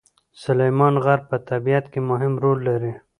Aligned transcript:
سلیمان 0.43 0.95
غر 1.03 1.19
په 1.29 1.35
طبیعت 1.49 1.85
کې 1.91 1.99
مهم 2.09 2.33
رول 2.43 2.59
لري. 2.67 2.93